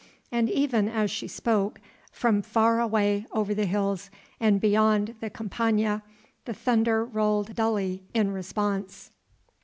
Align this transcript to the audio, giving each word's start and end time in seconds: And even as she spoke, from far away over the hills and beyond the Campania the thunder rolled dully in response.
And 0.31 0.49
even 0.49 0.89
as 0.89 1.11
she 1.11 1.27
spoke, 1.27 1.79
from 2.11 2.41
far 2.41 2.79
away 2.81 3.27
over 3.31 3.53
the 3.53 3.67
hills 3.67 4.09
and 4.39 4.59
beyond 4.59 5.13
the 5.19 5.29
Campania 5.29 6.01
the 6.45 6.55
thunder 6.55 7.05
rolled 7.05 7.53
dully 7.53 8.01
in 8.11 8.31
response. 8.31 9.11